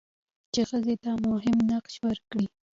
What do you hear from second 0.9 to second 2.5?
ته مهم نقش ورکړي؛